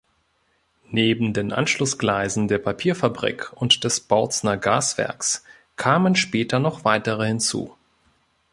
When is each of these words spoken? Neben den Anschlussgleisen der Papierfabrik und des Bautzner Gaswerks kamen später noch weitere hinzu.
Neben 0.89 1.31
den 1.31 1.53
Anschlussgleisen 1.53 2.47
der 2.47 2.57
Papierfabrik 2.57 3.53
und 3.53 3.83
des 3.83 3.99
Bautzner 3.99 4.57
Gaswerks 4.57 5.43
kamen 5.75 6.15
später 6.15 6.57
noch 6.57 6.83
weitere 6.83 7.27
hinzu. 7.27 7.75